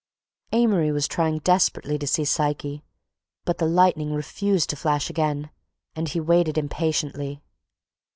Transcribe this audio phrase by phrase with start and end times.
[0.51, 2.83] Amory was trying desperately to see Psyche,
[3.45, 5.51] but the lightning refused to flash again,
[5.95, 7.43] and he waited impatiently.